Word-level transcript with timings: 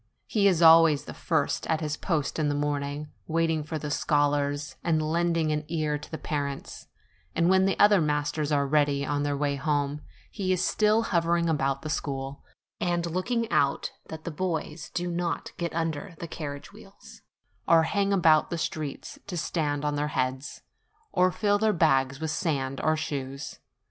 he 0.25 0.47
is 0.47 0.63
always 0.63 1.05
the 1.05 1.13
first 1.13 1.67
at 1.67 1.79
his 1.79 1.95
post 1.95 2.39
in 2.39 2.49
the 2.49 2.55
morning, 2.55 3.11
waiting 3.27 3.61
for 3.63 3.77
the 3.77 3.91
scholars 3.91 4.75
and 4.83 4.99
lending 4.99 5.51
an 5.51 5.63
ear 5.67 5.95
to 5.95 6.09
the 6.09 6.17
parents; 6.17 6.87
and 7.35 7.51
when 7.51 7.65
the 7.67 7.77
other 7.79 8.01
masters 8.01 8.51
are 8.51 8.63
already 8.63 9.05
on 9.05 9.21
their 9.21 9.37
way 9.37 9.57
home, 9.57 10.01
he 10.31 10.51
is 10.51 10.65
still 10.65 11.03
hovering 11.03 11.47
about 11.47 11.83
the 11.83 11.87
school, 11.89 12.43
and 12.79 13.05
looking 13.11 13.47
out 13.51 13.91
that 14.09 14.23
the 14.23 14.31
boys 14.31 14.89
do 14.95 15.05
not 15.07 15.51
get 15.57 15.71
under 15.75 16.15
the 16.17 16.27
carriage 16.27 16.73
wheels, 16.73 17.21
or 17.67 17.83
hang 17.83 18.11
about 18.11 18.49
the 18.49 18.57
streets 18.57 19.19
to 19.27 19.37
stand 19.37 19.85
on 19.85 19.97
their 19.97 20.07
heads, 20.07 20.63
or 21.11 21.31
fill 21.31 21.59
their 21.59 21.71
bags 21.73 22.19
with 22.19 22.31
sand 22.31 22.81
or 22.83 22.97
stones. 22.97 23.59